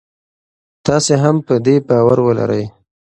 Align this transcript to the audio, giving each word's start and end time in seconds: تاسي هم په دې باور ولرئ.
تاسي 0.85 1.13
هم 1.23 1.35
په 1.47 1.55
دې 1.65 1.75
باور 1.87 2.17
ولرئ. 2.23 2.63